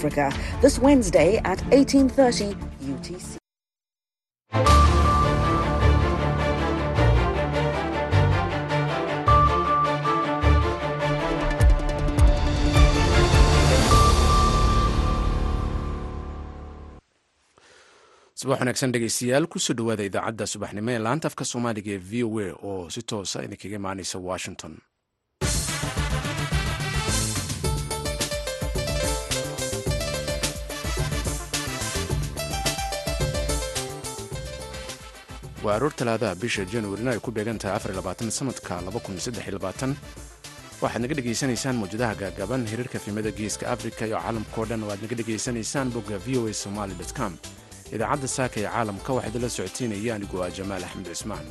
[0.00, 0.32] Africa
[0.62, 2.56] this Wednesday at 18:30
[2.94, 3.36] UTC.
[18.40, 22.30] subax wanaagsan dhegeystayaal ku soo dhawaada idaacadda subaxnimo ee laanta afka soomaaliga ee v o
[22.40, 24.72] a oo si toosa idinkaga imaaneysa washington
[35.64, 37.76] waa aroor talaadaha bisha januarina ay ku beegan tahay
[38.38, 38.80] sanadka
[40.82, 45.16] waxaad naga dhegaysanaysaan mawjadaha gaagaaban hiriirka fiimada geeska africa iyo caalamkao dhan oo aad naga
[45.20, 47.32] dhegaysanaysaan bogga v o a somaly com.
[47.94, 51.46] Idaacadda saaka ee caalamka waxaa socotiinaya anigoo ah jamaal axmed cismaan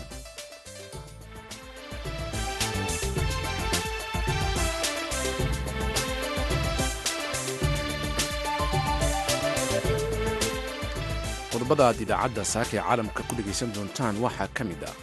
[11.70, 14.94] qodobada aad idaacadda saaka ee caalamka ku dhegaysan doontaan waxaa ka mid ah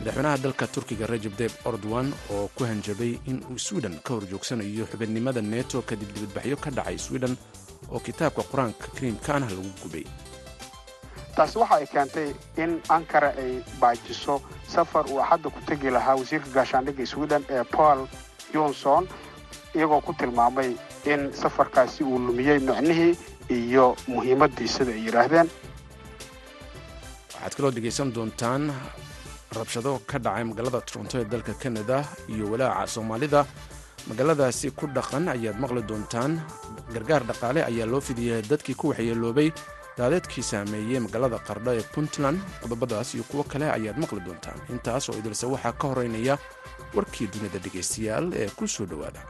[0.00, 5.42] madaxweynaha dalka turkiga rajab deb ordowan oo ku hanjabay in uu swiden ka horjoogsanayo xubinimada
[5.42, 7.36] neto kadib dibadbaxyo ka dhacay swiden
[7.92, 10.04] oo kitaabka qur'aanka kariimkaana lagu gubay.
[11.36, 14.40] Taasi waxa ay keentay in ankara ay baajiso
[14.74, 18.08] safar uu axadda ku tegi lahaa wasiirka gaashaandhigga swiden ee paul
[18.54, 19.04] yonson
[19.76, 20.72] iyagoo ku tilmaamay
[21.04, 23.12] in safarkaasi uu lumiyey micnihii
[23.50, 25.48] iyo muhiimaddii sida ay yidhaahdeen
[27.40, 28.62] waxaad kaloo dhegaysan doontaan
[29.58, 33.46] rabshado ka dhacay magaalada toronto ee dalka kanada iyo walaaca soomaalida.
[34.08, 36.32] Magaaladaasi ku dhaqan ayaad maqli doontaan.
[36.94, 39.52] Gargaar dhaqaale ayaa loo fidiyay dadkii ku waxyeeloobay
[39.98, 42.38] daadeedkii saameeyey magaalada qardho ee puntland.
[42.62, 44.58] Qodobadaas iyo kuwo kale ayaad maqli doontaan.
[44.74, 46.38] Intaas oo idilse waxaa ka horeynaya
[46.94, 49.20] warkii dunida dhegaystayaal ee ku soo dhowaada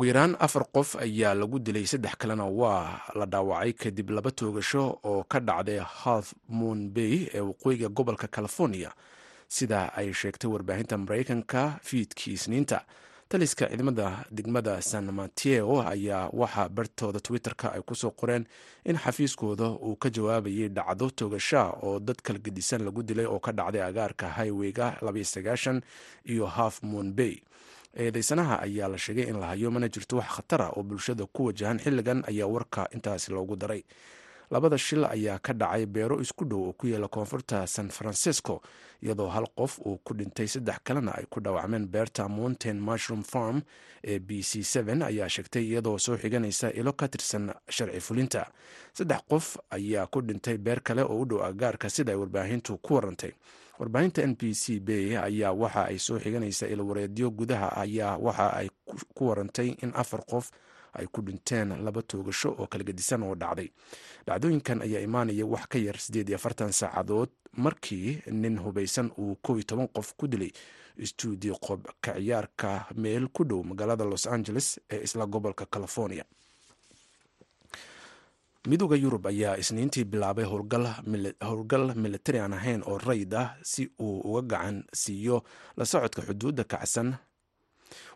[0.00, 4.84] ugu yaraan afar qof ayaa lagu dilay saddex kalena waa la dhaawacay kadib laba toogasho
[5.04, 8.90] oo ka dhacday half moon bay ee waqooyiga gobolka california.
[9.48, 12.78] Sida ay sheegtay warbaahinta maraykanka fiidkii isniinta
[13.28, 18.44] taliska ciidamada degmada san mateo ayaa waxaa bartooda twitter-ka ay ku soo qoreen
[18.88, 23.52] in xafiiskooda uu ka jawaabayay dhacdo toogashaa oo dad kala gedisan lagu dilay oo ka
[23.52, 24.96] dhacday agaarka highweyga
[26.24, 27.42] iyo half moon bay
[27.96, 31.78] eedeysanaha ayaa la sheegay in la hayo mana jirto wax khatara oo bulshada ku wajahan
[31.78, 33.84] xilligan ayaa warka intaasi loogu daray.
[34.50, 38.62] Labada shil ayaa ka dhacay beero isku dhow oo ku yaalla koonfurta san francisco
[39.02, 43.62] iyadoo hal qof uu ku dhintay saddex kalena ay ku dhaawacmeen beerta mountain mushroom farm
[44.04, 44.58] ee b c
[45.06, 48.50] ayaa sheegtay iyadoo soo xiganaysa ilo ka tirsan sharci fulinta.
[48.92, 52.94] Saddex qof ayaa ku dhintay beer kale oo u dhow agaarka sida ay warbaahintu ku
[52.94, 53.32] warantay
[53.80, 58.68] warbaahinta n b c bay ayaa waxa ay soo xiganaysa ilwareedyo gudaha ayaa waxa ay
[59.16, 60.50] ku warantay in afar qof
[60.92, 63.70] ay ku dhinteen laba toogasho oo kala gedisan oo dhacday.
[64.26, 69.56] Dhacdooyinkan ayaa imaanaya wax ka yar siddeed iyo afartan saacadood markii nin hubaysan uu kow
[69.62, 70.52] toban qof ku dilay
[71.04, 76.24] stuudio qob ka ciyaarka meel ku dhow magaalada los angeles ee isla gobolka california
[78.68, 84.42] midooda yurub ayaa isniintii bilaabay howlgal militari aan ahayn oo rayd ah si uu uga
[84.42, 85.42] gacan siiyo
[85.76, 87.16] la socodka xuduudda kacsan.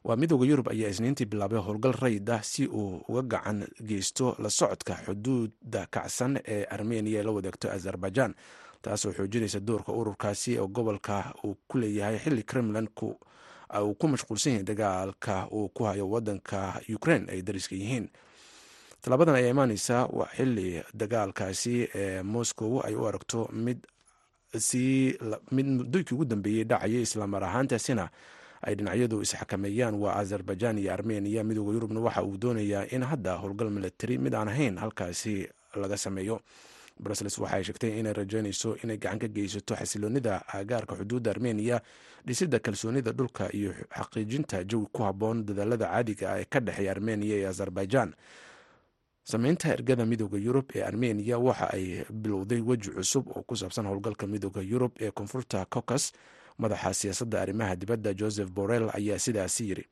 [0.05, 4.50] Waa midooda yurub ayaa isniintii bilaabay howlgal rayd ah si uu uga gacan geysto la
[4.50, 8.34] socodka xuduudda kacsan ee armeniya la wadaagto azerbaijan
[8.82, 13.16] taasoo xoojinaysa doorka ururkaasi oo gobolka uu ku leeyahay xilli kremlinku
[13.81, 18.09] uu ku mashquulsan yahay dagaalka uu ku hayo wadanka ukraine ay dariska yihiin
[19.05, 19.97] talabadan ayaa imaaneysa
[20.37, 20.69] xili
[21.01, 23.79] dagaalkaasi ee moscow ay u aragto mid
[25.57, 28.05] mid muddooyinkii ugu dambeeyey dhacaya islamar ahaantaasina
[28.67, 33.71] ay dhinacyadu isxakameeyaan waa azerbaijan iyo armeniya midooda yurubna waxa uu doonayaa in hadda howlgal
[33.71, 35.49] militari mid aan ahayn halkaasi
[35.83, 36.41] laga sameeyo.
[37.03, 41.81] Brussels waxaay sheegtay inay rajeynayso inay gacan ka geysato xasiloonida aagaarka xuduudda armeniya
[42.27, 47.37] dhisidda kalsoonida dhulka iyo xaqiijinta jawi ku habboon dadaalada caadiga ah ee ka dhexeeya armeniya
[47.41, 48.15] iyo azerbaijan
[49.25, 54.26] sameynta ergada midooda yurub ee armeniya waxa ay bilowday weji cusub oo ku saabsan howlgalka
[54.26, 56.12] midooda yurub ee koonfurta cocas
[56.59, 59.85] madaxa siyaasadda arrimaha dibadda joseph borrell ayaa sidaasi yiri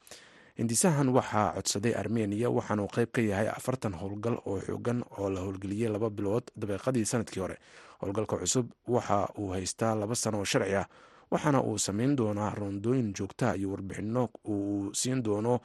[0.58, 5.88] hindisahan waxaa codsaday armeniya waxaanuu qayb ka yahay afartan howlgal oo xoogan oo la howlgeliyey
[5.88, 7.56] laba bilood dabeeqadii sannadkii hore.
[8.00, 10.86] Howlgalka cusub waxa uu haystaa laba sano oo sharci ah
[11.30, 15.60] waxaana uu sameyn doonaa roondooyin joogtaha iyo warbixino uu siin doono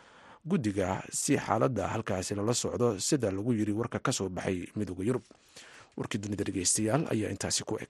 [0.50, 0.88] guddiga
[1.22, 5.24] si xaaladda halkaasi lala socdo sida lagu yiri warka ka soo baxay midooda yurub.
[5.98, 7.90] Warkii dunida dhegeystayaal ayaa intaasi ku eg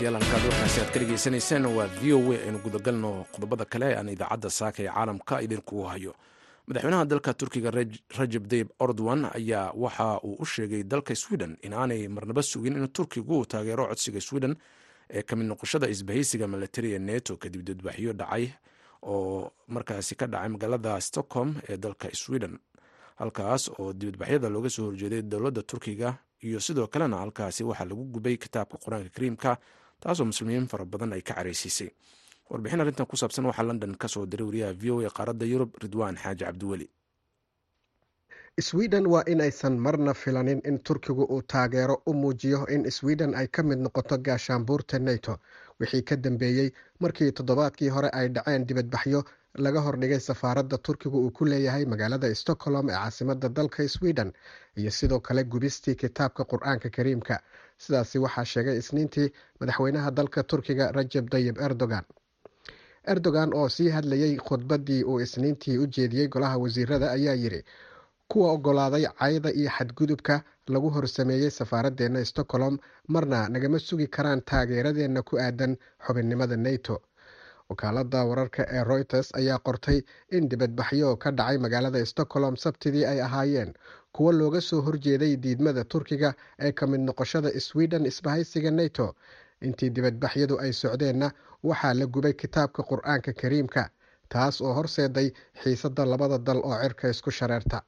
[0.00, 4.08] dhegeystayaal halkaad warkaasi aad ka dhegeysanayseen waa v o a aynu gudagalno qodobada kale aan
[4.08, 6.14] idaacadda saaka ee caalamka idinkugu hayo.
[6.66, 7.70] Madaxweynaha dalka turkiga
[8.18, 12.88] rajab tayib ordowan ayaa waxa uu u sheegay dalka sweden in aanay marnaba sugin in
[12.88, 14.56] turkigu taageero codsiga sweden
[15.10, 18.48] ee ka mid noqoshada isbahaysiga milatari ee neto kadib dadbaxyo dhacay
[19.02, 22.58] oo markaasi ka dhacay magaalada stockholm ee dalka sweden.
[23.16, 28.36] Halkaas oo dibadbaxyada looga soo horjeeday dowladda turkiga iyo sidoo kalena halkaasi waxaa lagu gubay
[28.36, 29.56] kitaabka qur'aanka kariimka
[30.00, 31.90] taasoo muslimiin fara badan ay ka careysiisay
[32.50, 35.70] warbixin arrintan ku saabsan waxaa london ka soo diray wariyaha v o a qaaradda yurub
[35.82, 36.88] ridwaan xaaji cabdiweli.
[38.60, 43.62] Sweden waa inaysan marna filanin in turkigu uu taageero u muujiyo in sweden ay ka
[43.62, 45.38] mid noqoto gaashaanbuurta neto
[45.80, 46.68] wixii ka dambeeyey
[47.00, 49.24] markii toddobaadkii hore ay dhaceen dibadbaxyo
[49.54, 54.32] laga hordhigay safaaradda turkiga uu ku leeyahay magaalada stockholm ee caasimada dalka sweden
[54.76, 57.40] iyo sidoo kale gubistii kitaabka qur'aanka kariimka.
[57.78, 62.04] Sidaasi waxaa sheegay isniintii madaxweynaha dalka turkiga rajab tayib erdogan.
[63.06, 67.64] Erdogan oo sii hadlayey khudbaddii uu isniintii u jeediyey golaha wasiirada ayaa yidhi
[68.28, 75.38] kuwa ogolaaday cayda iyo xadgudubka lagu horsameeyey safaaraddeena stockholm marna nagama sugi karaan taageeradeenna ku
[75.38, 75.76] aadan
[76.06, 77.02] xubinnimada neto
[77.70, 79.98] wakaalada wararka ee reuters ayaa qortay
[80.36, 83.72] in dibadbaxyo ka dhacay magaalada stockholm sabtidii ay ahaayeen.
[84.12, 89.14] Kuwo looga soo horjeeday diidmada turkiga ee ka mid noqoshada sweden isbahaysiga neto
[89.66, 91.28] intii dibadbaxyadu ay socdeenna
[91.70, 93.82] waxaa la gubay kitaabka qur'aanka kariimka
[94.28, 95.28] taas oo horseeday
[95.62, 97.78] xiisada labada dal oo cirka isku shareerta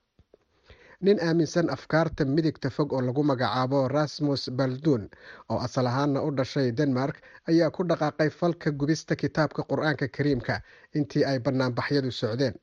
[1.03, 5.09] nin aaminsan afkaarta midigta fog oo lagu magacaabo rasmus balduun
[5.51, 7.17] oo asal ahaana u dhashay denmark
[7.49, 10.61] ayaa ku dhaqaaqay falka gubista kitaabka qur'aanka kariimka
[10.95, 12.55] intii ay banaanbaxyadu socdeen.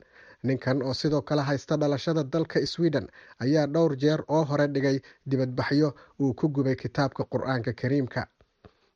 [0.44, 3.08] Ninkan oo sidoo kale haysta dhalashada dalka sweden
[3.44, 5.00] ayaa dhowr jeer oo hore dhigay
[5.30, 8.28] dibadbaxyo uu ku gubay kitaabka qur'aanka kariimka.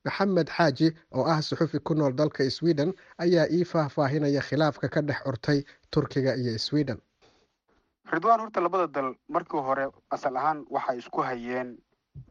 [0.06, 5.20] Maxamed xaaji oo ah suxufi ku nool dalka sweden ayaa ii faahfaahinaya khilaafka ka dhex
[5.24, 6.98] curtay turkiga iyo sweden
[8.12, 11.78] ridwaan horta labada dal markii hore asal ahaan waxay isku hayeen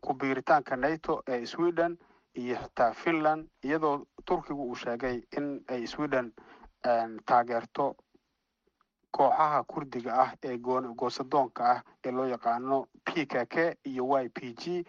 [0.00, 1.98] ku biiritaanka nato ee sweden
[2.34, 6.32] iyo xitaa finland iyadoo turkigu uu sheegay in ay sweden
[7.26, 7.96] taageerto
[9.10, 10.58] kooxaha kurdiga ah ee
[10.96, 14.84] goosadoonka ah ee loo yaqaano p k k iyo y p g.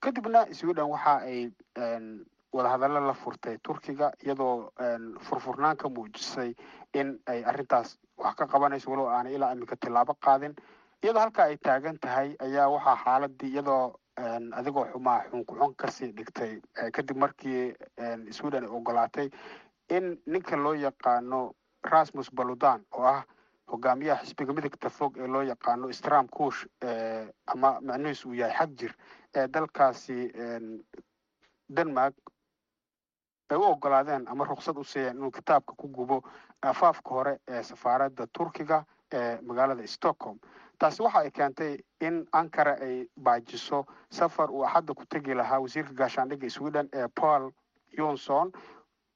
[0.00, 1.50] Kadibna sweden waxa ay
[2.52, 4.70] wadahadallo la furtay turkiga iyadoo
[5.20, 6.54] furfurnaan ka muujisay
[6.94, 10.54] in ay arrintaas wax ka qabanayso walow aanay ilaa iminka tillaabo qaadin.
[11.02, 13.94] Iyadoo halka ay taagan tahay ayaa waxaa xaaladii iyadoo
[14.58, 16.60] adigoo xumaa xunkuxun ka sii dhigtay.
[16.92, 17.74] Kadib markii
[18.30, 19.28] sweden ay ogolaatay
[19.90, 21.52] in ninka loo yaqaano
[21.82, 23.24] rasmus baludan oo ah
[23.66, 26.66] hogaamiyaha xisbiga midigta fog ee loo yaqaano stram kush
[27.46, 28.92] ama macnihiis uu yahay xag jir
[29.34, 30.30] ee dalkaasi
[31.68, 32.14] denmark
[33.50, 36.22] ay u ogolaadeen ama ruksad u siiyeen inuu kitaabka ku gubo
[36.62, 40.38] afaafka hore ee safaaradda turkiga ee magaalada stockholm.
[40.78, 45.92] Taasi waxa ay keentay in ankara ay baajiso safar uu axadda ku tegi lahaa wasiirka
[45.94, 47.50] gaashaandhigga sweden ee paul
[47.98, 48.52] yonson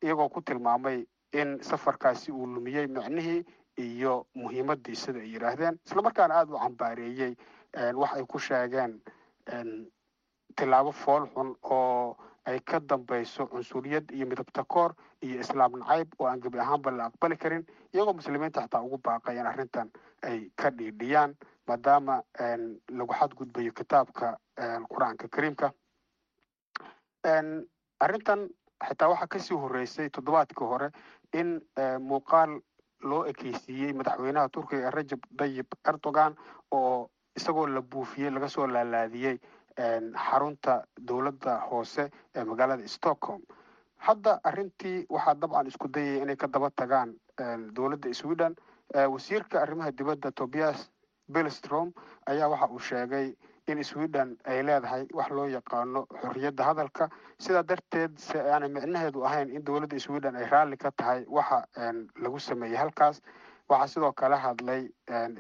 [0.03, 3.45] iyagoo ku tilmaamay in safarkaasi uu lumiyey micnihii
[3.77, 7.33] iyo muhiimaddii sida ay yidhaahdeen islamarkaana aada u cambaareeyey
[7.95, 9.01] wax ay ku sheegeen
[10.57, 16.27] tilaabo fool xun oo ay ka dambayso cunsuriyad iyo midabta koor iyo islaam nacayb oo
[16.27, 19.91] aan gebi ahaanba la aqbali karin iyagoo muslimiinta xataa ugu baaqay in arrintan
[20.23, 21.35] ay ka dhiidhiyaan
[21.67, 22.23] maadaama
[22.99, 24.37] lagu xadgudbayo kitaabka
[24.91, 25.73] qur'aanka kariimka.
[28.01, 28.49] Arrintan
[28.89, 30.91] xitaa waxaa ka sii horreysay toddobaadkii hore
[31.33, 31.61] in
[32.01, 32.61] muuqaal
[33.03, 36.37] loo ekeysiiyey madaxweynaha turkiga ee rajab tayib erdogan
[36.71, 39.37] oo isagoo la buufiyey laga soo laalaadiyey
[39.77, 43.43] xarunta dowladda hoose ee magaalada stockholm.
[43.99, 47.15] Hadda arrintii waxaa dabcan isku dayaya inay ka daba tagaan
[47.75, 48.57] dowladda sweden.
[48.95, 50.91] Wasiirka arrimaha dibadda tobias
[51.29, 51.93] billstrom
[52.27, 53.35] ayaa waxa uu sheegay
[53.67, 57.09] in sweden ay leedahay wax loo yaqaano xorriyadda hadalka.
[57.39, 61.67] Sidaa darteed se aanay micnaheedu ahayn in dowladda sweden ay raalli ka tahay waxa
[62.23, 63.21] lagu sameeyey halkaas
[63.69, 64.83] waxaa sidoo kale hadlay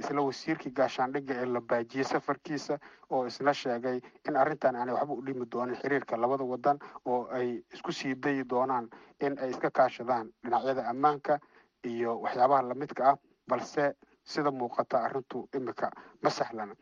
[0.00, 2.78] isla wasiirkii gaashaandhigga ee la baajiyey safarkiisa
[3.10, 7.48] oo isna sheegay in arrintan aanay waxba u dhimi doonin xiriirka labada wadan oo ay
[7.74, 8.88] isku sii dayi doonaan
[9.20, 11.38] in ay iska kaashadaan dhinacyada ammaanka
[11.84, 13.16] iyo waxyaabaha lamidka ah
[13.48, 15.90] balse sida muuqata arrintu imika
[16.22, 16.74] ma sahlana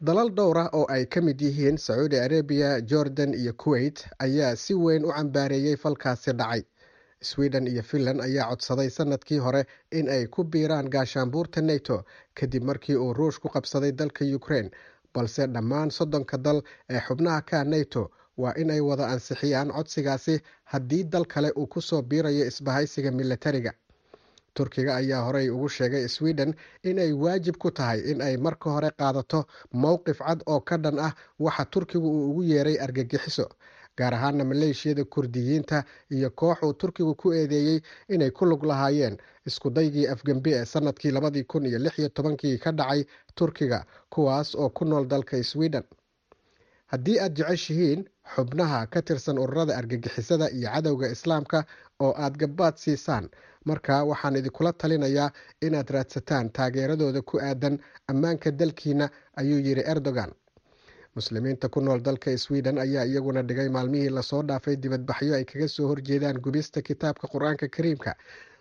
[0.00, 4.74] dalal dhowr ah oo ay ka mid yihiin sacuudi arabiya jordan iyo kuwait ayaa si
[4.74, 6.62] weyn u cambaareeyey falkaasi dhacay
[7.22, 12.04] sweden iyo finland ayaa codsaday sannadkii hore in ay ku biiraan gaashaanbuurta neto
[12.34, 14.70] kadib markii uu ruush ku qabsaday dalka ukraine
[15.14, 21.04] balse dhammaan soddonka dal ee xubnaha ka neto waa in ay wada ansixiyaan codsigaasi haddii
[21.04, 23.72] dal kale uu ku soo biirayo isbahaysiga milatariga.
[24.54, 28.90] Turkiga ayaa horey ugu sheegay sweden in ay waajib ku tahay in ay marka hore
[28.90, 33.48] qaadato mowqif cad oo ka dhan ah waxa turkigu uu ugu yeeray argagixiso
[33.98, 40.06] gaar ahaana maleeshiyada kurdiyiinta iyo koox uu turkigu ku eedeeyey inay ku lug lahaayeen iskudaygii
[40.14, 44.84] afgembi ee sannadkii labadii kun iyo lix iyo tobankii ka dhacay turkiga kuwaas oo ku
[44.84, 45.84] nool dalka sweden.
[46.86, 51.64] Haddii aad jeceshihiin xubnaha ka tirsan ururada argagixisada iyo cadowga islaamka
[52.00, 53.28] oo aad gabaad siisaan
[53.64, 55.30] marka waxaan idinkula talinayaa
[55.66, 59.10] inaad raadsataan taageeradooda ku aadan ammaanka dalkiina
[59.40, 60.30] ayuu yidhi erdogan
[61.16, 65.68] muslimiinta ku nool dalka sweden ayaa iyaguna dhigay maalmihii la soo dhaafay dibadbaxyo ay kaga
[65.68, 68.14] soo horjeedaan gubista kitaabka qur'aanka kariimka.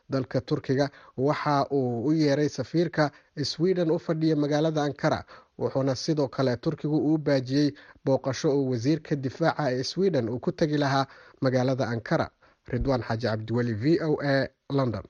[0.10, 3.12] Dalka turkiga waxa uu u yeeray safiirka
[3.44, 5.26] sweden u fadhiya magaalada ankara
[5.60, 7.72] wuxuuna sidoo kale turkigu uu baajiyey
[8.06, 11.06] booqasho uu wasiirka difaaca ee sweden uu ku tegi lahaa
[11.42, 12.30] magaalada ankara.
[12.68, 15.04] Ridwaan xaaji cabdiweli v o a london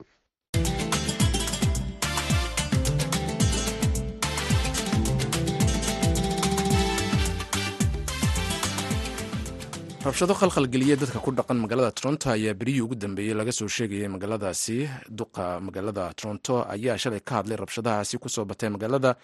[10.05, 14.89] rabshado khalkhalgeliya dadka ku dhaqan magaalada toronto ayaa berihii ugu dambeeyey laga soo sheegayay magaaladaasi.
[15.09, 19.15] Duqa magaalada toronto ayaa shalay ka hadlay rabshadahaasi ku soo batay magaalada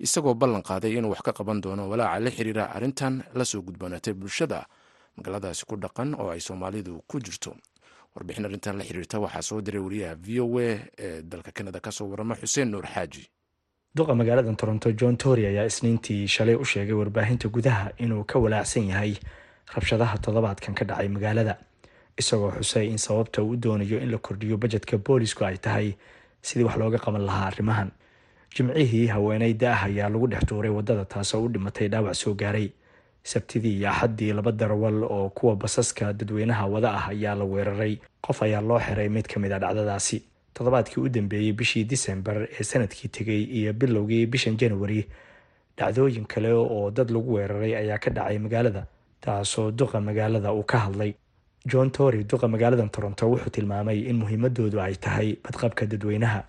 [0.00, 4.12] isagoo ballan qaaday inuu wax ka qaban doono walaaca la xiriira arrintan la soo gudboonaatay
[4.14, 4.66] bulshada
[5.16, 7.56] magaaladaasi ku dhaqan oo ay soomaalidu ku jirto.
[8.14, 11.90] Warbixin arrintan la xiriirta waxaa soo diray wariyaha v o a ee dalka kanada ka
[11.90, 13.24] soo warama xuseen nuur xaaji.
[13.96, 18.88] Duqa magaalada toronto john tory ayaa isniintii shalay u sheegay warbaahinta gudaha inuu ka walaacsan
[18.92, 19.16] yahay
[19.74, 21.54] rabshadaha toddobaadkan ka dhacay magaalada
[22.20, 25.88] isagoo xusay in sababta uu doonayo in la kordhiyo bajetka boolisku ay tahay
[26.42, 27.90] sidii wax looga qaban lahaa arrimahan.
[28.54, 32.70] Jimcihii haweeneyda ah ayaa lagu dhex tuuray waddada taasoo u dhimatay dhaawac soo gaaray.
[33.24, 37.98] Sabtidii iyo axaddii laba darawal oo kuwa basaska dadweynaha wada ah ayaa la weeraray.
[38.24, 40.22] Qof ayaa loo xiray mid ka mid a dhacdadaasi.
[40.54, 45.04] Toddobaadkii u dambeeyey bishii disembar ee sannadkii tegey iyo bilowgii bishan januari
[45.78, 48.86] dhacdooyin kale oo dad lagu weeraray ayaa ka dhacay magaalada
[49.24, 51.14] taasoo duqa magaalada uu ka hadlay.
[51.70, 56.40] John tory duqa magaalada toronto wuxuu tilmaamay in muhiimadoodu ay tahay badqabka dadweynaha.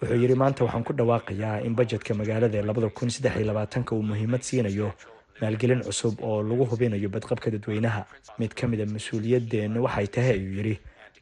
[0.00, 3.94] Wuxuu yidhi maanta waxaan ku dhawaaqayaa in bajetka magaalada ee labada kun saddex iyo labaatanka
[3.94, 4.92] uu muhiimad siinayo
[5.40, 8.02] maalgelin cusub oo lagu hubinayo badqabka dadweynaha.
[8.38, 10.74] Mid ka mid a mas'uuliyadeenna waxay tahay ayuu yidhi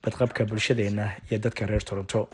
[0.04, 2.28] badqabka bulshadeenna iyo dadka reer toronto.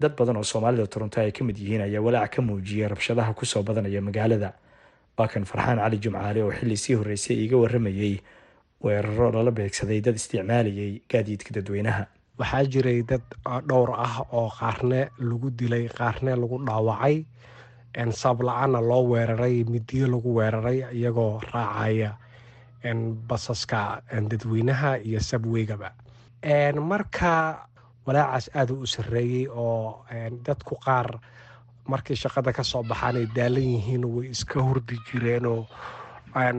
[0.00, 3.46] Dad badan oo soomaalida toronto ay ka mid yihiin ayaa walaac ka muujiyay rabshadaha ku
[3.46, 4.50] soo badanaya magaalada.
[5.18, 8.18] Waa kan farxaan cali jumcaale oo xilli sii horreysay iiga waramayey
[8.82, 12.06] weeraro lala beegsaday dad isticmaalayay gaadiidka dadweynaha.
[12.38, 13.22] Waxaa jiray dad
[13.68, 17.24] dhowr ah oo qaarne lagu dilay qaarne lagu dhaawacay
[18.12, 22.16] sabla-aana loo weeraray midiyo lagu weeraray iyagoo raacaya
[23.28, 25.92] basaska dadweynaha iyo sabweygaba
[26.80, 27.66] marka
[28.06, 30.04] walaacaas aada u sareeyey oo
[30.44, 31.18] dadku qaar
[31.86, 35.66] markay shaqada ka soo baxaan ay daalan yihiin way iska hurdi jireenoo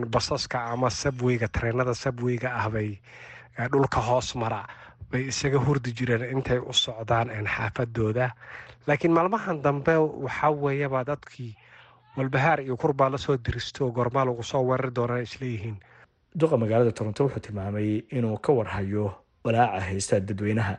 [0.09, 2.99] basaska ama sabweyga tareenada sabweyga ah bay
[3.71, 4.67] dhulka hoos mara
[5.13, 8.27] bay isaga hurdi jireen intay u socdaan xaafadooda.
[8.87, 11.53] Laakiin maalmahan dambe waxaa weeyaba dadkii
[12.17, 15.77] walbahaar iyo kurbaa la soo diristo gormaa lagu soo weerari doonaa isleeyihiin
[16.39, 19.05] duqa magaalada toronto wuxuu tilmaamay inuu ka warhayo
[19.45, 20.75] walaaca haysta dadweynaha.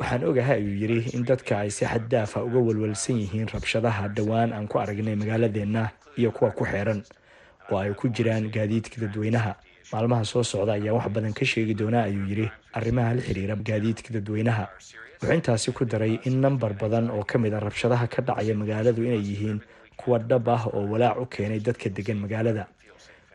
[0.00, 4.52] Waxaan ogahay ayuu yidhi in dadka ay si xad daafa uga walwalsan yihiin rabshadaha dhowaan
[4.52, 5.88] aan ku aragnay magaaladeenna
[6.20, 7.00] iyo kuwa ku xeeran
[7.70, 9.54] oo ay ku jiraan gaadiidka dadweynaha.
[9.92, 12.50] Maalmaha soo socda ayaa wax badan ka sheegi doonaa ayuu yidhi.
[12.74, 14.68] Arrimaha la xiriira gaadiidka dadweynaha.
[15.22, 19.02] Wuxuu intaasi ku daray in nambar badan oo ka mid a rabshadaha ka dhacaya magaaladu
[19.04, 19.60] inay yihiin
[19.96, 22.66] kuwa dhab ah oo walaac u keenay dadka degan magaalada.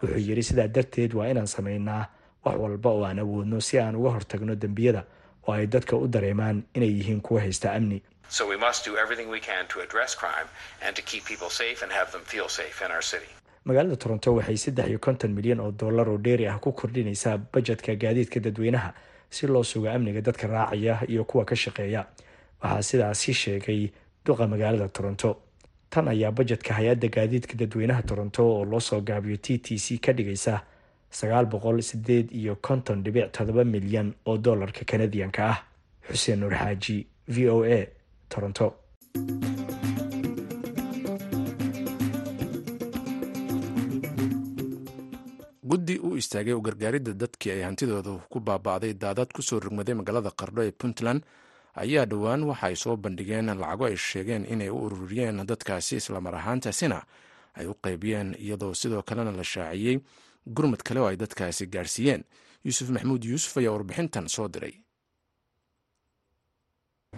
[0.02, 2.06] Wuxuu yidhi sidaa darteed waa inaan samaynaa
[2.46, 5.04] wax walba oo aan awoodno si aan uga hortagno dembiyada
[5.48, 8.02] oo ay dadka u dareemaan inay yihiin kuwa haysta amni
[13.66, 17.96] magaalada toronto waxay saddex iyo konton milyan oo dollar oo dheeri ah ku kordhinaysaa bajetka
[17.96, 18.94] gaadiidka dadweynaha
[19.30, 22.06] si loo sugo amniga dadka raacaya iyo kuwa ka shaqeeya.
[22.62, 23.90] Waxaa sidaasi sheegay
[24.26, 25.38] duqa magaalada toronto.
[25.90, 30.14] Tan ayaa bajetka hay'adda gaadiidka dadweynaha toronto oo loo soo gaabiyo t t c ka
[30.14, 30.62] dhigaysa
[31.10, 35.58] sagaal boqol sideed iyo konton dhibic todoba milyan oo dollarka kanadiyanka ah.
[36.12, 37.88] Xuseen nuur xaaji v o a
[38.30, 38.74] toronto
[45.92, 50.32] guddi u istaagay u gargaaridda dadkii ay hantidooda ku baaba'day daadad ku soo rogmaday magaalada
[50.32, 51.24] qardho ee puntland.
[51.76, 57.04] Ayaa dhowaan waxa ay soo bandhigeen lacago ay sheegeen inay u ururiyeen dadkaasi islamar ahaantaasina
[57.56, 60.00] ay u qaybiyeen iyadoo sidoo kalena la shaaciyey
[60.46, 62.24] gurmad kale oo ay dadkaasi gaarsiiyeen.
[62.64, 64.74] Yuusuf maxamuud yuusuf ayaa warbixintan soo diray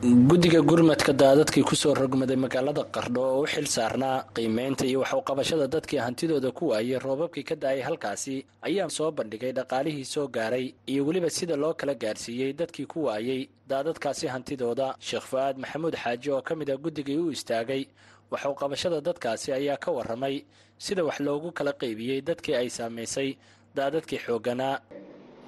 [0.02, 5.68] guddiga gurmadka daadadkii ku soo rogmaday magaalada qardho oo u xil saarnaa qiimeynta iyo waxuqabashada
[5.70, 11.06] dadkii hantidooda ku waayay roobabkii ka da'ay halkaasi ayaa soo bandhigay dhaqaalihii soo gaaray iyo
[11.06, 14.96] weliba sida loo kala gaarsiiyey dadkii ku waayey daadadkaasi hantidooda.
[15.00, 17.86] Sheekh fu-aad maxamuud xaaji oo ka mid a guddigii u istaagay
[18.32, 20.42] waxuqabashada dadkaasi ayaa ka waramay
[20.80, 23.38] sida wax loogu kala qaybiyey dadkii ay saamaysay
[23.78, 24.82] daadadkii xoogganaa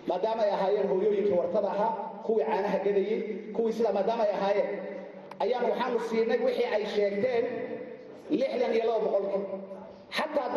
[0.10, 1.92] maadaama ay ahaayeen hooyooyinkii wartada ahaa
[2.26, 3.20] kuwii caanaha gadayey
[3.56, 4.70] kuwii sidaa maadaama ay ahaayeen
[5.44, 7.46] ayaan waxaanu siinay wixii ay sheegteen
[8.30, 9.40] lixdan iyo laba boqolki
[10.18, 10.48] xataa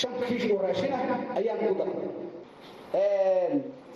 [0.00, 0.96] shan kiishii raashina
[1.38, 1.96] ayaan ku daray.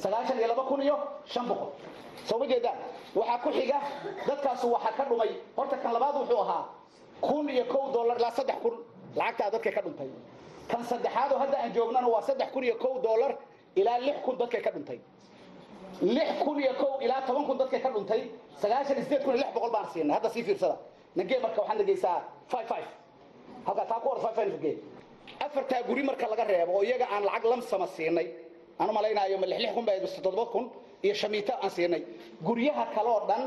[0.03, 0.97] Sagaashan iyo laba kun iyo
[1.33, 1.71] shan boqol.
[2.29, 2.79] Soo ma jeedaan?
[3.15, 3.79] Waxaa ku xiga
[4.27, 5.31] dadkaasu waxaa ka dhumay.
[5.57, 6.65] Horta kan labaad wuxuu ahaa
[7.21, 8.75] kun iyo kow dollar ilaa saddex kun.
[9.17, 10.09] Lacagtaa dadka ka dhuntay
[10.71, 13.37] kan saddexaadoo hadda aan joognana waa saddex kun iyo kow dollar
[13.77, 14.99] ilaa lix kun dadkay ka dhuntay
[16.03, 18.21] lix kun iyo kow ilaa toban kun dadkay ka dhuntay
[18.63, 20.77] sagaashan iyo kun iyo lix boqol baan siinay hadda sii fiirsada.
[21.17, 22.19] Nagee marka waxaad nageysaa
[22.53, 22.89] five five.
[23.67, 24.77] Halkaa taa ku hor five five nagee
[25.41, 28.27] afartaa guri marka laga reebo oo iyaga aan lacag lamsama siinay.
[28.79, 30.71] Aan u malaynaayo ma lix lix kun baa toddoba kun
[31.03, 32.03] iyo shamiito aan siinay.
[32.43, 33.43] Guryaha kaloo dhan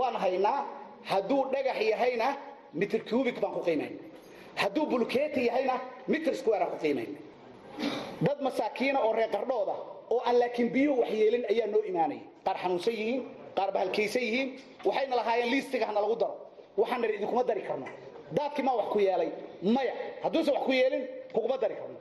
[0.00, 0.64] waan haynaa.
[1.04, 2.36] Hadduu dhagax yahayna
[2.74, 3.96] mitr cubic baan ku qiimayna
[4.62, 5.74] hadduu bulkeeti yahayna
[6.12, 7.18] mitr square aan ku qiimayna
[8.26, 9.74] dad masaakiina oo reer qardhooda
[10.12, 12.22] oo aan laakiin biyuhu waxyeelin ayaa noo imaanaya.
[12.46, 13.20] Qaar xanuunsan yihiin
[13.56, 14.48] qaar bahalkaysan yihiin
[14.88, 16.34] waxayna lahaayeen liistiga hana lagu daro.
[16.80, 17.86] Waxaan nidhi idinkuma dari karno.
[18.36, 19.30] Daadkii maa wax ku yeelay.
[19.74, 19.92] Maya
[20.24, 21.02] hadduusan wax ku yeelin
[21.34, 21.96] kuguma dari karno.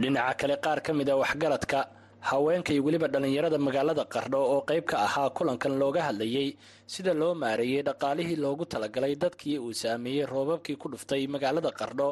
[0.00, 1.78] Dhinaca kale qaar ka mid a waxgaradka
[2.20, 7.34] haweenka iyo weliba dhallinyarada magaalada qardho oo qayb ka ahaa kulankan looga hadlayey sida loo
[7.34, 12.08] maareeyey dhaqaalihii loogu talagalay dadkii uu saameeyey roobabkii ku dhuftay magaalada qardho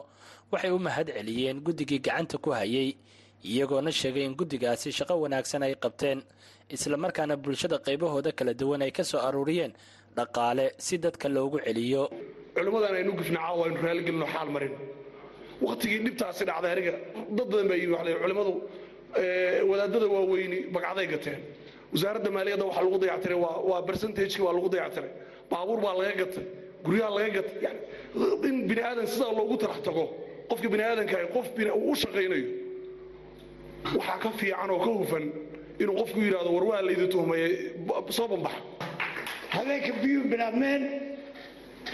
[0.52, 2.94] waxay u mahad celiyeen guddigii gacanta ku hayay
[3.44, 6.22] iyagoona sheegay in guddigaasi shaqo wanaagsan ay qabteen
[6.70, 9.72] islamarkaana bulshada qaybahooda kala duwan ay ka soo aruuriyeen
[10.16, 12.08] dhaqaale si dadka loogu celiyo.
[12.56, 14.72] Culimmadan aynu gufna caawa aynu raaligelino xaal marin.
[15.66, 16.92] Wakhtigii dhibtaasi dhacday aniga
[17.36, 18.52] dad badan baa yimi culimmadu
[19.70, 21.40] wadaadada waaweyni bagcaday gateen.
[21.92, 23.38] Wasaaradda maaliyadda waxa lagu dayactiray
[23.70, 25.10] waa bercentageki waa lagu dayactiray.
[25.50, 26.44] Baabuur baa laga gatay
[26.84, 27.58] guryaha laga gatay.
[28.48, 30.04] In bini aadan sidaa loogu tarax tago
[30.50, 31.46] qofka bini aadanka qof
[31.90, 32.48] u shaqaynayo
[33.96, 35.24] waxaa ka fiican oo ka hufan
[35.80, 37.46] inuu qofku yidhahdo war waa laydi tuhmaye
[38.16, 38.60] soo bambaxa.
[39.54, 40.82] Habeenka biyuu bilaabmeen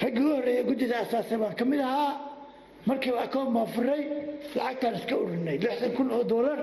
[0.03, 2.13] raggii u horreeya guddida asaasay baan ka mid ahaa.
[2.87, 4.03] Markii akoon baan furay
[4.57, 6.59] lacagtaan iska ururinay lixdan kun oo doolar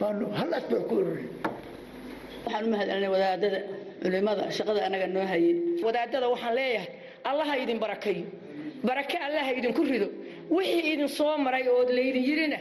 [0.00, 1.28] baanu hal asbuuc ku ururin
[2.44, 3.58] waxaan u mahadcelinay wadaadada
[4.02, 5.54] culimada shaqada anaga noo hayay
[5.86, 6.88] wadaadada waxaan leeyahay
[7.30, 8.24] allaha idin barakayo
[8.86, 10.08] barake allaha idinku rido.
[10.56, 12.58] Wixii idin soo maray oo laydin yidhina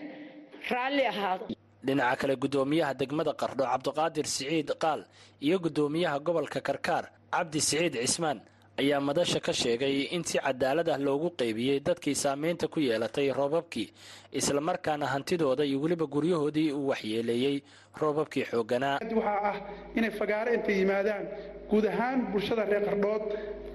[0.72, 1.44] raalli ahaado
[1.86, 5.02] dhinaca kale guddoomiyaha degmada qardho cabdiqaadir siciid qaal
[5.46, 8.40] iyo guddoomiyaha gobolka karkaar cabdi siciid cismaan
[8.82, 13.88] ayaa madasha ka sheegay in si cadaalad ah loogu qaybiyey dadkii saamaynta ku yeelatay roobabkii
[14.32, 17.62] islamarkaana hantidooda iyo weliba guryahoodii uu waxyeeleeyey
[18.02, 18.98] roobabkii xoogganaa.
[19.16, 19.58] Waxaa ah
[19.96, 21.24] inay fagaaro intay yimaadaan
[21.70, 23.24] guud ahaan bulshada reer qardhood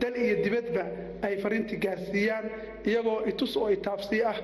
[0.01, 0.85] dal iyo dibadba
[1.23, 2.45] ay fariinti gaarsiiyaan
[2.87, 4.37] iyagoo itus oo itaabsii ah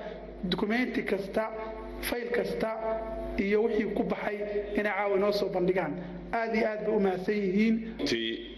[0.51, 1.51] dukumenti kasta
[2.09, 2.71] fayl kasta
[3.45, 4.37] iyo wixii ku baxay
[4.79, 5.93] inay caawa inoo soo bandhigaan
[6.39, 7.75] aad iyo aad bay u mahadsan yihiin.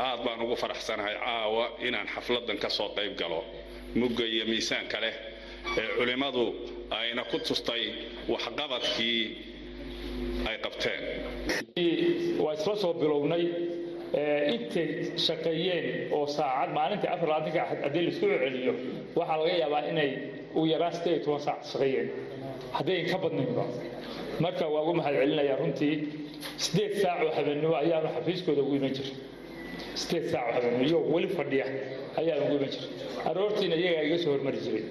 [0.06, 3.40] Aad baan ugu faraxsanahay caawa inaan xafladan ka soo qayb galo.
[4.00, 5.14] Mugga iyo miisaanka leh
[5.80, 6.44] ee culimmadu
[6.98, 7.82] ayna ku tustay
[8.32, 9.20] waxqabadkii
[10.48, 11.00] ay qabteen.
[12.44, 13.44] Waa isla soo bilownay
[14.54, 14.88] intay
[15.26, 15.86] shaqeeyeen
[16.16, 18.72] oo saacad maalintii afar labaatanka haddii la isku celiyo
[19.18, 20.10] waxaa laga yaabaa inay
[20.56, 22.08] ugu yaraan sideed iyo toban saac shaqeeyeen
[22.76, 23.64] haddayn ka badnaynba
[24.44, 25.94] marka waa ugu mahad celinayaa runtii
[26.64, 29.14] sideed saac oo habeennimo ayaanu xafiiskooda ugu iman jiray.
[30.00, 31.66] Sideed saac oo habeennimo iyagoo weli fadhiya
[32.20, 32.90] ayaanu ugu iman jiray.
[33.28, 34.84] Aroortiina iyagaa iga soo hormari jiray.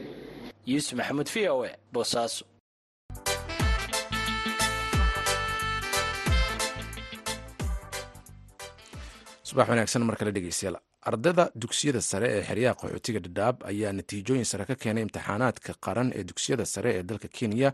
[0.72, 2.44] Yuusuf maxamuud v o e boosaaso
[9.48, 10.78] subax wanaagsan mar kale dhegeystayaal
[11.10, 16.24] ardayda dugsiyada sare ee xeryaha qaxootiga dhadhaab ayaa natiijooyin sare ka keenay imtixaanaadka qaran ee
[16.30, 17.70] dugsiyada sare ee dalka kenya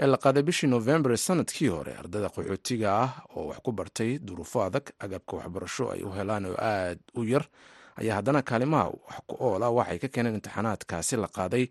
[0.00, 4.58] ee la qaaday bishii novembar sannadkii hore ardayda qaxootiga ah oo wax ku bartay duruufo
[4.68, 7.44] adag agabka waxbarasho ay u helaan oo aad u yar
[8.00, 11.64] ayaa haddana kaalimaha wax ku oola waxay ka keeneen imtixaanaadkaasi la qaaday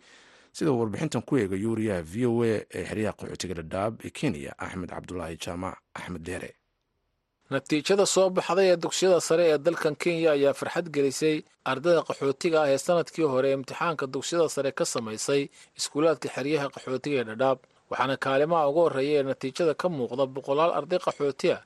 [0.55, 4.51] sida uu warbixintan ku eegay wariyaha v o a ee xeryaha qaxootiga dhadhaab ee kenya
[4.65, 6.51] axmed cabdulaahi jaamac axmed deere
[7.53, 11.35] natiijada soo baxday ee dugsiyada sare ee dalkan kenya ayaa farxad gelisay
[11.71, 15.41] ardayda qaxootiga ah ee sannadkii hore imtixaanka dugsiyada sare ka samaysay
[15.79, 17.59] iskuulaadka xeryaha qaxootiga ee dhadhaab
[17.95, 21.61] waxaana kaalimaha ugu horreeya ee natiijada ka muuqda boqolaal arday qaxooti ah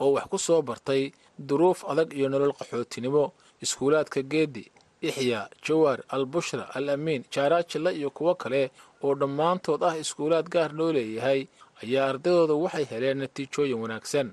[0.00, 3.32] oo wax ku soo bartay duruuf adag iyo nolol qaxootinimo.
[3.62, 4.70] Iskuulaadka geedi
[5.02, 8.70] ixya jawaar albushra al amiin jaaraajilla iyo kuwo kale
[9.02, 11.46] oo dhammaantood ah iskuulaad gaar loo leeyahay
[11.82, 14.28] ayaa ardaydooda waxay heleen natiijooyin wanaagsan.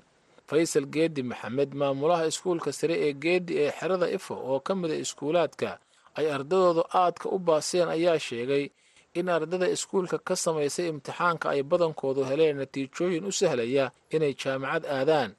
[0.48, 5.78] Faysal geedi maxamed maamulaha iskuulka sare ee geedi ee xerada ifo oo ka mida iskuulaadka
[6.18, 8.64] ay ardadooda aadka u baaseen ayaa sheegay
[9.14, 15.30] in ardada iskuulka ka samaysay imtixaanka ay badankoodu heleen natiijooyin u sahlaya inay jaamacad aadaan.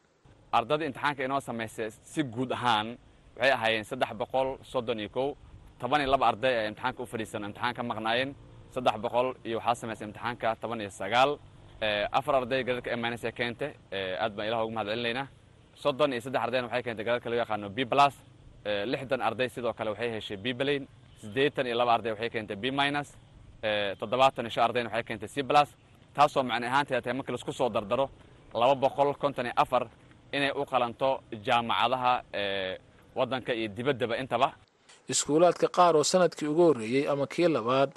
[0.57, 2.87] Ardada imtixaanka inoo samaysay si guud ahaan
[3.37, 5.27] waxay ahaayeen saddex boqol soddon iyo kow
[5.79, 8.31] toban iyo laba arday ee imtixaanka u fadhiisan imtixaan ka maqnaayeen
[8.75, 11.31] saddex boqol iyo waxaa samaysay imtixaanka toban iyo sagaal.
[12.17, 12.61] Afar arday
[12.95, 13.71] emanes ee keentay
[14.23, 15.27] aad baan ilaah ugu mahad celinaynaa
[15.83, 18.15] soddon iyo saddex ardayna waxay keentay galalka loo yaqaano b plus.
[18.91, 20.83] Lixdan arday sidoo kale waxay heshay b balayn
[21.21, 23.09] siddeetan iyo laba arday waxay keentay b minus
[23.99, 25.69] toddobaatan iyo shan ardayna waxay keentay c plus
[26.15, 28.05] taasoo macne ahaanteeda tahay markii la isku soo dardaro
[28.53, 29.83] laba boqol konton iyo afar
[30.35, 31.09] inay u qalanto
[31.45, 32.13] jaamacadaha
[33.15, 34.49] waddanka iyo dibaddaba intaba.
[35.11, 37.91] Iskuulaadka qaar oo sannadkii ugu horreeyey ama kii labaad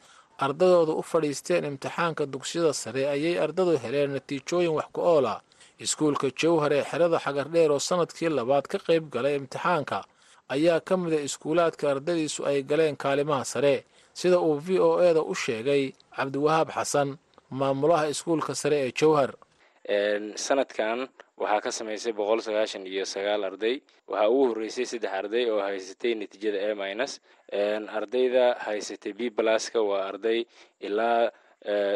[0.45, 5.41] ardadooda u fadhiisteen imtixaanka dugsiyada sare ayay ardadu heleen natiijooyin wax ku ool ah.
[5.79, 9.99] Iskuulka jowhar ee xerada xagardheer oo sannadkii labaad ka qayb galay imtixaanka
[10.55, 13.85] ayaa ka mida iskuulaadka ardadiisu ay galeen kaalimaha sare
[14.21, 15.83] sida uu v o e da u sheegay
[16.17, 17.09] cabdiwahaab xasan
[17.61, 19.31] maamulaha iskuulka sare ee jowhar
[20.47, 20.99] sanadkan
[21.43, 23.77] waxaa ka samaysay boqol sagaashan iyo sagaal arday.
[24.11, 27.13] Waxaa ugu horreysay saddex arday oo haysatay natiijada a minus.
[27.97, 30.41] Ardayda haysatay b blaska waa arday
[30.87, 31.31] ilaa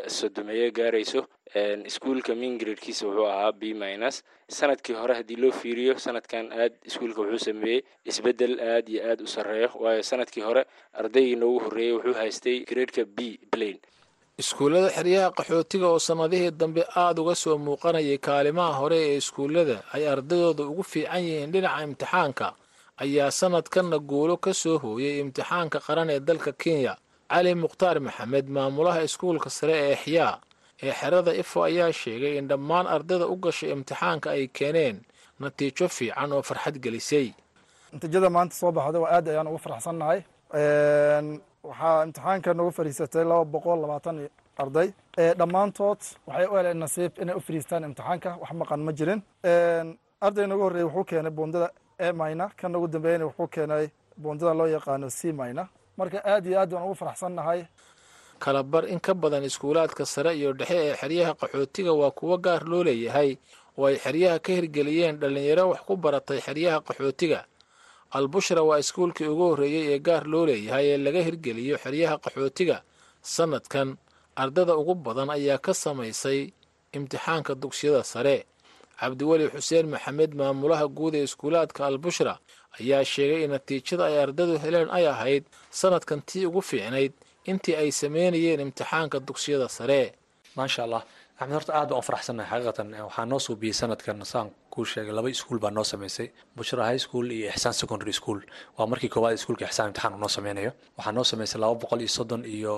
[0.06, 1.20] sodomeeyo gaarayso
[1.90, 4.22] iskuulka mingradekiisa wuxuu ahaa b minus.
[4.48, 9.26] Sanadkii hore haddii loo fiiriyo sanadkan aad iskuulka wuxuu sameeyey isbeddel aad iyo aad u
[9.26, 13.18] sarreeyo waayo sannadkii hore ardaygii noogu horreeyey wuxuu haystay gradeka b
[13.50, 13.78] plain
[14.38, 20.08] iskuullada xeryaha qaxootiga oo sannadihii dambe aada uga soo muuqanayay kaalimaha hore ee iskuullada ay
[20.08, 22.54] ardadooda ugu fiican yihiin dhinaca imtixaanka
[23.04, 26.96] ayaa sanadkanna guulo ka soo hooyay imtixaanka qaran ee dalka kenya
[27.30, 30.34] cali mukhtaar maxamed maamulaha iskuulka sare ee exyaa
[30.82, 34.96] ee xerada ifo ayaa sheegay in dhammaan ardayda u gashay imtixaanka ay keeneen
[35.40, 37.28] natiijo fiican oo farxad gelisay.
[37.92, 40.20] Natiijada maanta soo baxda waa aad ayaan ugu faraxsannahay.
[41.68, 44.16] Waxaa imtixaanka nagu fadhiisatay laba boqol labaatan
[44.62, 44.88] arday.
[45.38, 49.20] Dhammaantood waxay u heleen nasiib inay u fadhiistaan imtixaanka wax maqan ma jirin.
[50.26, 51.68] Arday nagu horreeyey wuxuu keenay buundada
[52.06, 53.84] a mina kan nagu dambeeyana wuxuu keenay
[54.22, 55.64] buundada loo yaqaano c mina
[55.98, 57.60] marka aad iyo aad baan ugu faraxsannahay.
[58.38, 62.82] Kalabar in ka badan iskuulaadka sare iyo dhexe ee xeryaha qaxootiga waa kuwo gaar loo
[62.86, 63.36] leeyahay.
[63.78, 67.40] Oo ay xeryaha ka hirgeliyeen dhallinyaro wax ku baratay xeryaha qaxootiga.
[68.10, 72.82] Albushra waa iskuulkii ugu horreeyey ee gaar loo leeyahay ee laga hirgeliyo xeryaha qaxootiga.
[73.22, 73.96] Sannadkan
[74.36, 76.52] ardada ugu badan ayaa ka samaysay
[76.94, 78.46] imtixaanka dugsiyada sare
[79.00, 82.34] cabdiweli xuseen maxamed maamulaha guud ee iskuulaadka albushra
[82.80, 85.44] ayaa sheegay in natiijada ay ardadu heleen ay ahayd
[85.80, 87.12] sannadkan tii ugu fiicnayd
[87.50, 90.02] intii ay sameynayeen imtixaanka dugsiyada sare.
[90.56, 91.02] Maasha allah
[91.40, 95.58] axmed horta aad baan u xaqiiqatan waxaa noo suubiyey sanadkan saan kuu sheegay laba iskuul
[95.64, 98.40] baa noo sameysay bushra high school iyo ixsaan secondary school.
[98.76, 102.42] Waa markii koowaad iskuulka ixsaan imtixaan noo sameynayo waxaa noo sameysay laba boqol iyo soddon
[102.56, 102.74] iyo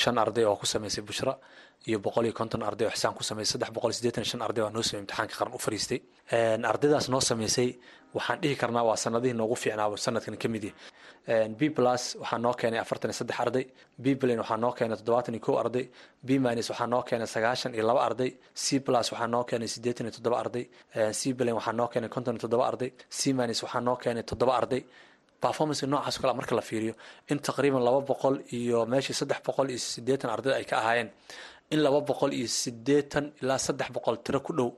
[0.00, 1.32] shan arday oo ku sameysay bushra
[1.88, 4.70] iyo boqol iyo konton arday oo ixsaan ku sameysay saddex boqol iyo shan arday waa
[4.76, 5.98] noo sameeyey imtixaanka qaran u fadhiistay
[6.70, 7.68] ardaydaas noo sameysay
[8.16, 10.64] waxaan dhihi karnaa waa sanadihii noogu fiicnaaba sanadkan ka mid
[11.58, 13.64] b plus waxaa noo keenay afartan iyo saddex arday
[14.02, 15.84] b plane waxaa noo keenay toddobaatan iyo kow arday
[16.26, 18.30] b waxaa noo keenay sagaashan iyo laba arday
[18.64, 20.64] c plus waxaa noo keenay siddeetan iyo toddoba arday
[21.18, 24.54] c plane waxaa noo keenay konton iyo toddoba arday c minus waxaa noo keenay toddoba
[24.60, 24.82] arday.
[25.46, 26.94] Performance noocaas kale marka la fiiriyo
[27.30, 31.08] in taqriiban laba boqol iyo meeshii saddex boqol iyo siddeetan arday ay ka ahaayeen
[31.74, 34.70] in laba boqol iyo siddeetan ilaa saddex boqol tiro ku dhow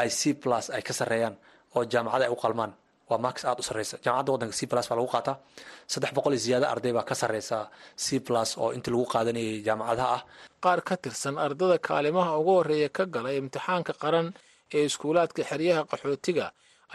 [0.00, 1.34] ay c plus ay ka sarreeyaan
[1.76, 2.72] oo jaamacada ay u qalmaan.
[3.10, 3.96] Waa max aada u sarreysa.
[4.04, 5.36] Jaamacadda waddanka c plus baa lagu qaataa.
[5.92, 7.68] Saddex boqol iyo ziyaado arday baa ka sarreysa
[8.04, 10.22] c plus oo intii lagu qaadanayay jaamacadaha ah.
[10.64, 14.26] Qaar ka tirsan ardada kaalimaha ugu horreeya ka galay imtixaanka qaran
[14.74, 16.46] ee iskuulaadka xeryaha qaxootiga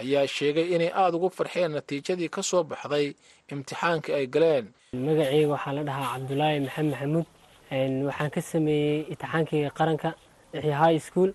[0.01, 3.05] ayaa sheegay inay aada ugu farxeen natiijadii ka soo baxday
[3.53, 4.65] imtixaankii ay galeen.
[5.05, 7.27] Magaceyga waxaa la dhahaa cabdulaahi maxamed maxamuud.
[8.07, 10.09] Waxaan ka sameeyey imtixaankii qaranka
[10.55, 11.29] ixya high school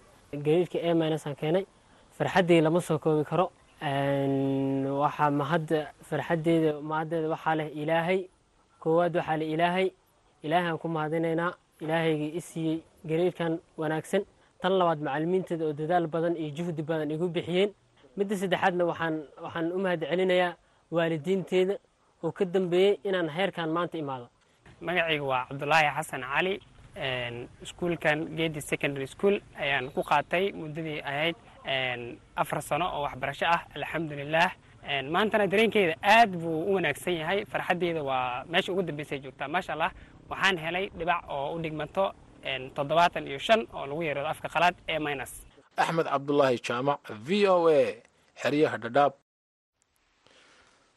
[0.47, 1.65] gareedka a minusaan keenay
[2.23, 3.47] farxaddii lama soo koobi karo.
[5.03, 8.21] Waxaa mahadda farxaddeeda mahaddeeda waxaa leh ilaahay
[8.83, 9.89] koowaad waxaa leh ilaahay.
[10.47, 14.23] Ilaahay ku mahadinaynaa ilaahayga i siiyey gareerkan wanaagsan.
[14.61, 17.71] Tan labaad macalimiinteeda oo dadaal badan iyo juhdi badan igu bixiyeen.
[18.17, 20.53] Midda saddexaadna waxaan waxaan u mahad celinayaa
[20.97, 21.75] waalidiinteeda
[22.23, 24.27] oo ka dambeeyey inaan heerkan maanta imaado.
[24.81, 26.55] Magacayga waa cabdulaahi xasan cali.
[27.65, 31.37] Iskuulkan geedi secondary school ayaan ku qaatay muddadii ahayd
[32.37, 34.51] afar sano oo waxbarasho ah alxamdulilah
[35.11, 37.45] maantana dareenkeyda aad buu u wanaagsan yahay.
[37.47, 39.91] Farxaddeeda waa meesha ugu dambeysay joogtaa maasha allah
[40.29, 42.13] waxaan helay dhibac oo u dhigmato
[42.75, 45.33] toddobaatan iyo shan oo lagu yeerado afka qalaad ee minus.
[45.77, 48.03] Axmed cabdulaahi jaamac v o a
[48.43, 49.13] xeryaha dhadhaab.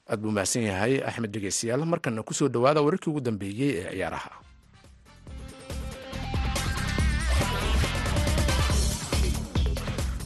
[0.10, 4.30] Aad buu mahadsan yahay axmed dhegeystayaal markana ku soo dhowaada wararkii ugu dambeeyey ee ciyaaraha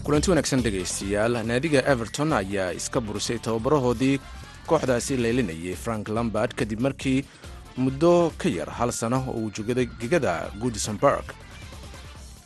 [0.10, 4.15] kulanti wanaagsan dhegaystayaal naadiga everton ayaa iska burisay tababarahoodii
[4.69, 7.19] kooxdaasi leylinayay frank lambard kadib markii
[7.78, 11.26] muddo ka yar hal sano oo uu joogada gegada goodisonburg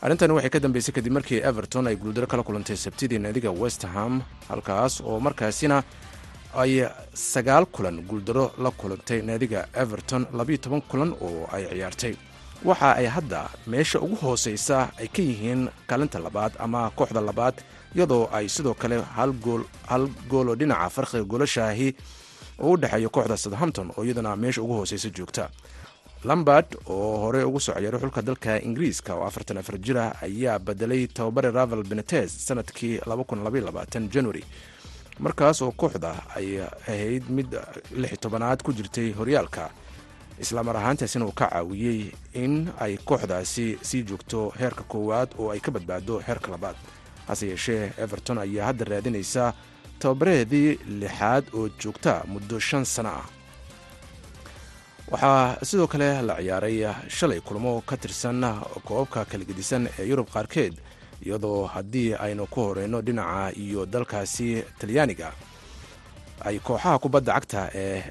[0.04, 5.00] arrintani waxay ka dambeysay kadib markii everton ay guuldaro kala kulantay sabtidii naadiga westham halkaas
[5.00, 5.82] oo markaasina
[6.62, 12.14] ay sagaal kulan guuldaro la kulantay naadiga everton labayo toban kulan oo ay ciyaartay
[12.64, 17.54] waxa ay hadda meesha ugu hooseysa ay ka yihiin kaalinta labaad ama kooxda labaad
[17.94, 19.32] iyadoo ay sidoo kale hal
[20.30, 21.88] gool oo dhinaca farqiga golashaahi
[22.60, 25.48] oo u dhexeeya kooxda southampton oo iyaduna meesha ugu hooseysa joogta.
[26.24, 31.06] Lambard oo horey ugu soo xulka dalka ingiriiska oo afartan afar jir ah ayaa bedelay
[31.06, 33.00] tababare ravel benetes sannadkii
[34.10, 34.44] january.
[35.18, 37.52] Markaas oo kooxda ay ahayd mid
[37.92, 39.70] lix tobanaad ku jirtay horyaalka
[40.40, 45.70] islamar ahaantaasina uu ka caawiyey in ay kooxdaasi sii joogto heerka koowaad oo ay ka
[45.70, 46.76] badbaado heerka labaad.
[47.28, 49.52] Hase yeeshee everton ayaa hadda raadinaysa
[49.98, 53.26] tababaraheedii lixaad oo joogta muddo shan sano ah.
[55.10, 58.40] Waxaa sidoo kale la ciyaaray shalay kulmo ka tirsan
[58.84, 60.74] koobabka kala gedisan ee yurub qaarkeed
[61.26, 65.32] iyadoo haddii aynu ku horeyno dhinaca iyo dalkaasi talyaaniga
[66.44, 68.02] ay kooxaha kubadda cagta ee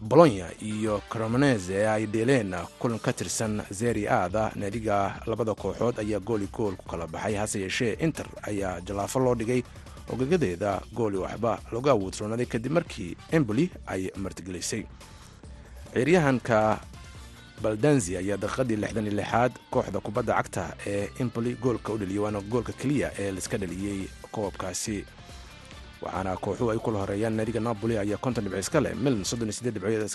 [0.00, 6.46] bolonya iyo cromonese ay dheeleen kulan ka tirsan zeri aada naadiga labada kooxood ayaa gooli
[6.52, 7.34] gool ku kala baxay.
[7.34, 9.62] Hase yeeshee inter ayaa jallaafo loo dhigay.
[10.08, 14.84] Ogegadeeda gooli waxba lagu awoodroonaaday kadib markii emboli ay martigelisay.
[15.94, 16.80] Ciiryahanka
[17.62, 22.40] baldanzi ayaa daqiiqadii lixdan iyo lixaad kooxda kubadda cagta ee emboli goolka u dheliyay waana
[22.40, 25.04] goolka keliya ee laiska dhaliyey koobkaasi
[26.06, 29.52] waxaana kooxuhu ay kula horeeyaan naadiga napoli ayaa konton dhibco iska leh milan soddon iyo
[29.58, 30.06] sideed dhibcood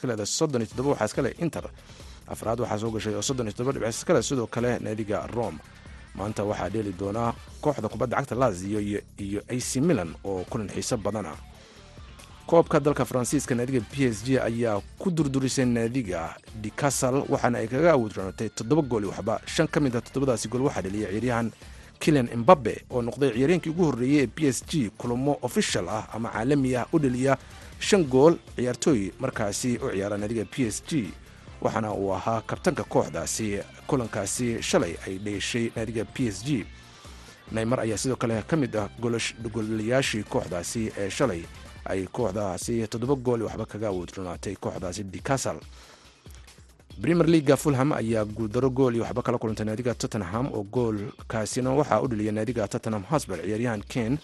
[1.06, 1.65] iska leh inter.
[2.27, 5.60] Afraad waxaa soo gashay oo soddon iyo toddoba dhibco iska leh sidoo kale naadiga rome.
[6.15, 8.80] Maanta waxaa dheeli doonaa kooxda kubadda cagta lazio
[9.17, 11.36] iyo ac milan oo kulan xiiso badana
[12.47, 17.91] koobka dalka faransiiska naadiga p s g ayaa ku durdurisay naadiga dicasal waxaana ay kaga
[17.95, 19.39] awoodroonatay toddoba gooli waxba.
[19.45, 21.51] Shan ka mid a toddobadaasi gool waxaa dheliyay ciiryahan
[22.03, 26.29] kilian embabe oo noqday ciyaaryahankii ugu horreeyey ee b s g kulamo official ah ama
[26.29, 27.37] caalami ah u dheliya
[27.79, 31.13] shan gool ciyaartooy markaasi u ciyaara naadiga p s g.
[31.61, 33.47] Waxaana uu ahaa kabtanka kooxdaasi
[33.87, 36.65] kulankaasi shalay ay dheeshay naadiga p s g.
[37.51, 38.89] Naymar ayaa sidoo kale ka mid ah
[39.53, 41.41] golayaashii kooxdaasi ee shalay
[41.85, 45.57] ay kooxdaasi toddoba gool waxba kaga awoodronaatay kooxdaasi dicasal
[47.01, 52.01] premier leaga fulham ayaa guuldaro gool iyo waxba kala kulantay naadiga tottenham oo goolkaasina waxaa
[52.01, 54.17] u dheliyay naadiga tottenham hosber ciyaaryahan ken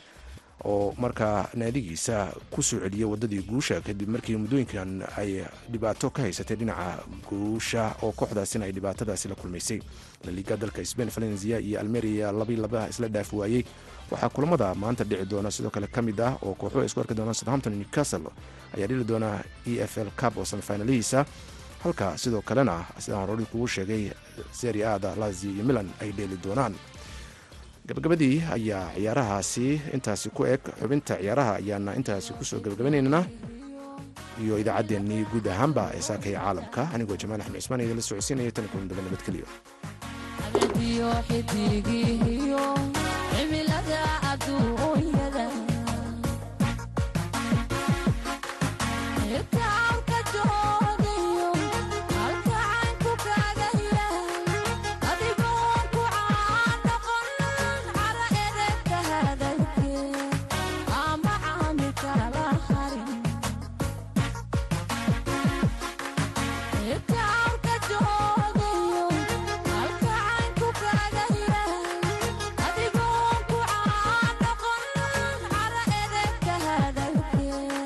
[0.66, 6.58] oo markaa naadigiisa ku soo celiyey wadadii guusha kadib markii muddooyinkan ay dhibaato ka haysatay
[6.58, 9.80] dhinaca guusha oo kooxdaasina ay dhibaatadaasi la kulmaysay.
[10.26, 13.64] Laliga dalka spain valencia iyo almeria labi laba isla dhaaf waayey
[14.12, 17.14] waxaa kulamada maanta dhici doona sidoo kale ka mid ah oo kooxuhu ay isku arki
[17.14, 18.30] doonaan southampton newcastle
[18.78, 21.26] ayaa dhili doona e f l cup oo samifinalihiisa
[21.84, 24.04] halka sidoo kalena sidaan horori kugu sheegay
[24.60, 26.74] seri aada lazio iyo milan ay dheeli doonaan.
[27.88, 33.24] Gabagabadii ayaa ciyaarahaasi intaasi ku eg xubinta ciyaaraha ayaana intaasi ku soo gabagabaynaynaa
[34.44, 38.88] iyo idaacaddeenii guud ahaanba ee saakaya caalamka anigoo jamaal axmed cismaan idinla socodsiinaya tan kulan
[38.90, 39.48] daba nabadgelyo